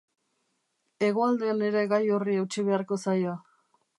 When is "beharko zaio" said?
2.71-3.37